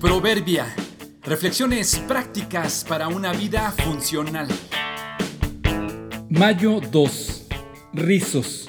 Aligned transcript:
Proverbia. 0.00 0.66
Reflexiones 1.22 1.98
prácticas 2.06 2.84
para 2.86 3.08
una 3.08 3.32
vida 3.32 3.72
funcional. 3.72 4.46
Mayo 6.28 6.80
2. 6.92 7.46
Rizos. 7.94 8.68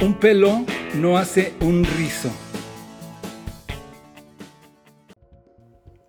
Un 0.00 0.20
pelo 0.20 0.64
no 0.94 1.18
hace 1.18 1.52
un 1.60 1.84
rizo. 1.84 2.30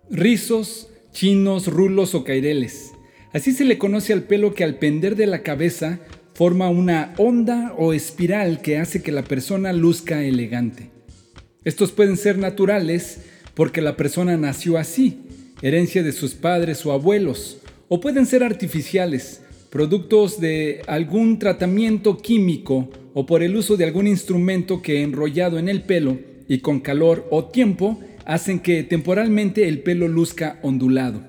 Rizos, 0.08 0.88
chinos, 1.10 1.66
rulos 1.66 2.14
o 2.14 2.22
caireles. 2.22 2.92
Así 3.32 3.50
se 3.50 3.64
le 3.64 3.76
conoce 3.76 4.12
al 4.12 4.22
pelo 4.22 4.54
que 4.54 4.62
al 4.62 4.76
pender 4.76 5.16
de 5.16 5.26
la 5.26 5.42
cabeza 5.42 5.98
forma 6.34 6.68
una 6.68 7.12
onda 7.18 7.74
o 7.76 7.92
espiral 7.92 8.62
que 8.62 8.78
hace 8.78 9.02
que 9.02 9.10
la 9.10 9.24
persona 9.24 9.72
luzca 9.72 10.22
elegante. 10.22 11.01
Estos 11.64 11.92
pueden 11.92 12.16
ser 12.16 12.38
naturales 12.38 13.20
porque 13.54 13.82
la 13.82 13.96
persona 13.96 14.36
nació 14.36 14.78
así, 14.78 15.20
herencia 15.62 16.02
de 16.02 16.12
sus 16.12 16.34
padres 16.34 16.84
o 16.86 16.92
abuelos, 16.92 17.58
o 17.88 18.00
pueden 18.00 18.26
ser 18.26 18.42
artificiales, 18.42 19.42
productos 19.70 20.40
de 20.40 20.82
algún 20.86 21.38
tratamiento 21.38 22.18
químico 22.18 22.90
o 23.14 23.26
por 23.26 23.42
el 23.42 23.56
uso 23.56 23.76
de 23.76 23.84
algún 23.84 24.06
instrumento 24.06 24.82
que 24.82 25.02
enrollado 25.02 25.58
en 25.58 25.68
el 25.68 25.82
pelo 25.82 26.18
y 26.48 26.58
con 26.58 26.80
calor 26.80 27.26
o 27.30 27.44
tiempo 27.46 28.00
hacen 28.24 28.60
que 28.60 28.82
temporalmente 28.82 29.68
el 29.68 29.82
pelo 29.82 30.08
luzca 30.08 30.58
ondulado. 30.62 31.22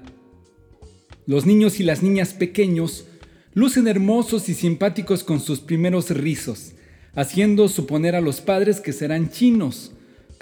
Los 1.25 1.45
niños 1.45 1.79
y 1.79 1.83
las 1.83 2.03
niñas 2.03 2.33
pequeños 2.33 3.05
lucen 3.53 3.87
hermosos 3.87 4.49
y 4.49 4.53
simpáticos 4.53 5.23
con 5.23 5.39
sus 5.39 5.59
primeros 5.59 6.09
rizos, 6.09 6.73
haciendo 7.15 7.69
suponer 7.69 8.15
a 8.15 8.21
los 8.21 8.41
padres 8.41 8.81
que 8.81 8.93
serán 8.93 9.29
chinos, 9.29 9.91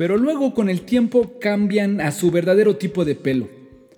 pero 0.02 0.18
luego 0.18 0.56
con 0.56 0.68
el 0.68 0.82
tiempo 0.82 1.34
cambian 1.40 2.02
a 2.02 2.12
su 2.12 2.32
verdadero 2.32 2.76
tipo 2.76 3.06
de 3.06 3.14
pelo. 3.14 3.50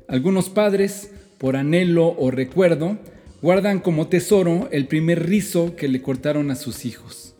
Algunos 0.09 0.49
padres, 0.49 1.11
por 1.37 1.55
anhelo 1.55 2.13
o 2.17 2.29
recuerdo, 2.29 2.97
guardan 3.41 3.79
como 3.79 4.07
tesoro 4.07 4.67
el 4.73 4.87
primer 4.87 5.25
rizo 5.25 5.77
que 5.77 5.87
le 5.87 6.01
cortaron 6.01 6.51
a 6.51 6.57
sus 6.57 6.83
hijos. 6.83 7.35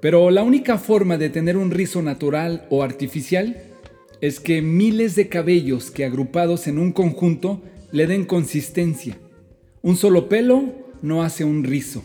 Pero 0.00 0.30
la 0.30 0.44
única 0.44 0.78
forma 0.78 1.18
de 1.18 1.30
tener 1.30 1.56
un 1.56 1.72
rizo 1.72 2.00
natural 2.00 2.64
o 2.70 2.84
artificial 2.84 3.60
es 4.20 4.38
que 4.38 4.62
miles 4.62 5.16
de 5.16 5.26
cabellos 5.26 5.90
que 5.90 6.04
agrupados 6.04 6.68
en 6.68 6.78
un 6.78 6.92
conjunto 6.92 7.60
le 7.90 8.06
den 8.06 8.24
consistencia. 8.24 9.18
Un 9.82 9.96
solo 9.96 10.28
pelo 10.28 10.62
no 11.02 11.24
hace 11.24 11.42
un 11.42 11.64
rizo. 11.64 12.04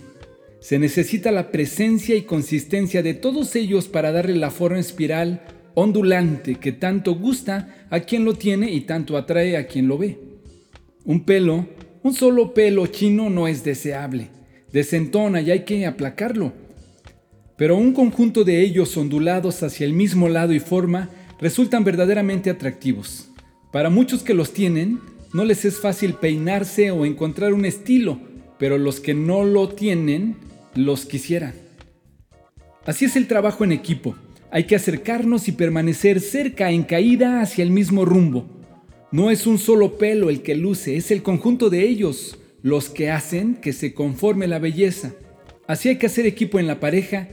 Se 0.62 0.80
necesita 0.80 1.32
la 1.32 1.52
presencia 1.52 2.16
y 2.16 2.24
consistencia 2.24 3.04
de 3.04 3.14
todos 3.14 3.56
ellos 3.56 3.88
para 3.88 4.12
darle 4.12 4.36
la 4.36 4.50
forma 4.50 4.80
espiral 4.80 5.44
ondulante 5.76 6.56
que 6.56 6.72
tanto 6.72 7.16
gusta 7.16 7.86
a 7.90 8.00
quien 8.00 8.26
lo 8.26 8.34
tiene 8.34 8.72
y 8.72 8.82
tanto 8.82 9.18
atrae 9.18 9.58
a 9.58 9.68
quien 9.68 9.88
lo 9.88 9.98
ve. 9.98 10.18
Un 11.04 11.24
pelo, 11.24 11.68
un 12.02 12.14
solo 12.14 12.54
pelo 12.54 12.88
chino 12.88 13.30
no 13.30 13.48
es 13.48 13.64
deseable, 13.64 14.30
desentona 14.72 15.42
y 15.42 15.52
hay 15.52 15.64
que 15.64 15.86
aplacarlo. 15.86 16.54
Pero 17.58 17.78
un 17.78 17.94
conjunto 17.94 18.44
de 18.44 18.62
ellos 18.62 18.98
ondulados 18.98 19.64
hacia 19.64 19.86
el 19.86 19.94
mismo 19.94 20.28
lado 20.28 20.54
y 20.54 20.60
forma 20.60 21.10
resultan 21.40 21.84
verdaderamente 21.84 22.50
atractivos. 22.50 23.30
Para 23.72 23.90
muchos 23.90 24.24
que 24.24 24.34
los 24.34 24.52
tienen, 24.52 25.00
no 25.34 25.46
les 25.46 25.66
es 25.66 25.80
fácil 25.80 26.14
peinarse 26.14 26.92
o 26.92 27.06
encontrar 27.06 27.54
un 27.54 27.66
estilo, 27.66 28.20
pero 28.58 28.78
los 28.78 29.00
que 29.00 29.14
no 29.14 29.44
lo 29.44 29.70
tienen, 29.70 30.38
los 30.76 31.06
quisieran. 31.06 31.54
Así 32.86 33.06
es 33.06 33.16
el 33.16 33.28
trabajo 33.28 33.64
en 33.64 33.72
equipo. 33.72 34.16
Hay 34.52 34.66
que 34.66 34.76
acercarnos 34.76 35.48
y 35.48 35.52
permanecer 35.52 36.22
cerca 36.22 36.72
en 36.72 36.84
caída 36.84 37.42
hacia 37.42 37.64
el 37.64 37.72
mismo 37.72 38.06
rumbo. 38.06 38.46
No 39.12 39.32
es 39.32 39.48
un 39.48 39.58
solo 39.58 39.98
pelo 39.98 40.30
el 40.30 40.42
que 40.42 40.56
luce, 40.56 40.98
es 40.98 41.12
el 41.12 41.24
conjunto 41.24 41.70
de 41.70 41.82
ellos 41.82 42.38
los 42.62 42.90
que 42.90 43.12
hacen 43.12 43.56
que 43.56 43.74
se 43.74 43.94
conforme 43.94 44.48
la 44.48 44.60
belleza. 44.60 45.14
Así 45.68 45.90
hay 45.90 45.98
que 45.98 46.08
hacer 46.08 46.26
equipo 46.26 46.60
en 46.60 46.68
la 46.68 46.80
pareja, 46.80 47.28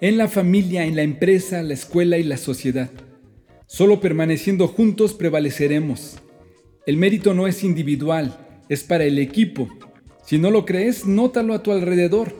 en 0.00 0.16
la 0.16 0.28
familia, 0.28 0.84
en 0.86 0.96
la 0.96 1.02
empresa, 1.02 1.62
la 1.62 1.74
escuela 1.74 2.16
y 2.16 2.22
la 2.22 2.38
sociedad. 2.38 2.90
Solo 3.66 4.00
permaneciendo 4.00 4.66
juntos 4.66 5.12
prevaleceremos. 5.12 6.18
El 6.86 6.96
mérito 6.96 7.34
no 7.34 7.46
es 7.46 7.64
individual, 7.64 8.38
es 8.70 8.82
para 8.82 9.04
el 9.04 9.18
equipo. 9.18 9.68
Si 10.24 10.38
no 10.38 10.50
lo 10.50 10.64
crees, 10.64 11.06
nótalo 11.06 11.52
a 11.52 11.62
tu 11.62 11.70
alrededor. 11.72 12.34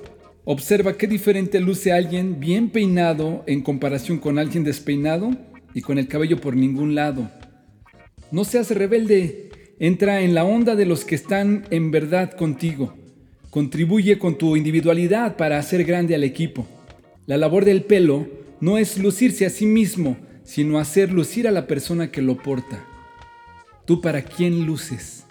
Observa 0.51 0.97
qué 0.97 1.07
diferente 1.07 1.61
luce 1.61 1.93
alguien 1.93 2.41
bien 2.41 2.71
peinado 2.71 3.45
en 3.47 3.61
comparación 3.61 4.17
con 4.17 4.39
alguien 4.39 4.65
despeinado 4.65 5.37
y 5.75 5.83
con 5.83 5.99
el 5.99 6.09
cabello 6.09 6.41
por 6.41 6.57
ningún 6.57 6.95
lado. 6.95 7.31
No 8.31 8.45
seas 8.45 8.71
rebelde, 8.71 9.51
entra 9.79 10.23
en 10.23 10.35
la 10.35 10.45
onda 10.45 10.75
de 10.75 10.87
los 10.87 11.05
que 11.05 11.17
están 11.17 11.67
en 11.69 11.91
verdad 11.91 12.33
contigo. 12.33 12.95
Contribuye 13.51 14.19
con 14.19 14.39
tu 14.39 14.57
individualidad 14.57 15.37
para 15.37 15.59
hacer 15.59 15.85
grande 15.85 16.15
al 16.15 16.25
equipo. 16.25 16.67
La 17.27 17.37
labor 17.37 17.67
del 17.67 17.83
pelo 17.83 18.27
no 18.59 18.79
es 18.79 18.97
lucirse 18.97 19.45
a 19.45 19.51
sí 19.51 19.67
mismo, 19.67 20.17
sino 20.45 20.79
hacer 20.79 21.13
lucir 21.13 21.47
a 21.47 21.51
la 21.51 21.67
persona 21.67 22.11
que 22.11 22.23
lo 22.23 22.39
porta. 22.39 22.87
¿Tú 23.85 24.01
para 24.01 24.23
quién 24.23 24.65
luces? 24.65 25.27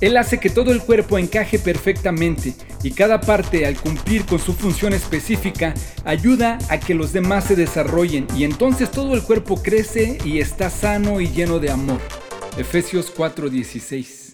Él 0.00 0.16
hace 0.16 0.38
que 0.38 0.50
todo 0.50 0.72
el 0.72 0.80
cuerpo 0.80 1.18
encaje 1.18 1.58
perfectamente 1.58 2.54
y 2.82 2.92
cada 2.92 3.20
parte 3.20 3.66
al 3.66 3.76
cumplir 3.76 4.24
con 4.24 4.38
su 4.38 4.54
función 4.54 4.92
específica 4.92 5.74
ayuda 6.04 6.58
a 6.68 6.78
que 6.78 6.94
los 6.94 7.12
demás 7.12 7.44
se 7.44 7.56
desarrollen 7.56 8.26
y 8.36 8.44
entonces 8.44 8.90
todo 8.90 9.14
el 9.14 9.22
cuerpo 9.22 9.62
crece 9.62 10.18
y 10.24 10.38
está 10.38 10.70
sano 10.70 11.20
y 11.20 11.28
lleno 11.28 11.58
de 11.58 11.70
amor. 11.70 12.00
Efesios 12.56 13.12
4:16 13.14 14.29